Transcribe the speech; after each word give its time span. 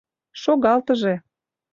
Шогалтыже. 0.41 1.13